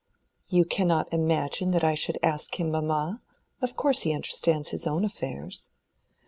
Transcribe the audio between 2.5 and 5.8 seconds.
him, mamma. Of course he understands his own affairs."